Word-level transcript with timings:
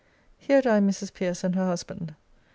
Here 0.39 0.63
dined 0.63 0.89
Mrs. 0.89 1.13
Pierce 1.13 1.43
and 1.43 1.53
her 1.55 1.67
husband. 1.67 2.15